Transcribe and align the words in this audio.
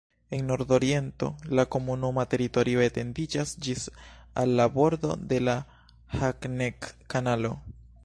En 0.35 0.47
nordoriento 0.51 1.27
la 1.59 1.65
komunuma 1.75 2.25
teritorio 2.31 2.81
etendiĝas 2.87 3.53
ĝis 3.67 3.85
al 4.45 4.57
la 4.61 4.69
bordo 4.81 5.15
de 5.35 5.43
la 5.47 5.57
Hagneck-Kanalo. 6.19 7.59